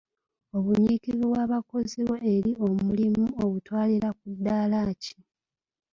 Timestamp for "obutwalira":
3.43-4.09